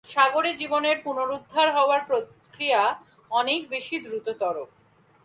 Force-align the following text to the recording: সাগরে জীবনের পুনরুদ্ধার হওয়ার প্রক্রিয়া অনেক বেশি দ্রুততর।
সাগরে 0.05 0.51
জীবনের 0.61 0.97
পুনরুদ্ধার 1.03 1.67
হওয়ার 1.77 2.01
প্রক্রিয়া 2.09 2.81
অনেক 3.31 3.61
বেশি 3.69 3.95
দ্রুততর। 4.05 4.55